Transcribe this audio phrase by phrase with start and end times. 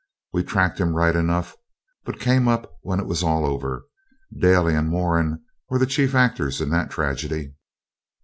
[0.33, 1.55] We tracked him right enough,
[2.05, 3.83] but came up when it was all over.
[4.35, 7.53] Daly and Moran were the chief actors in that tragedy.'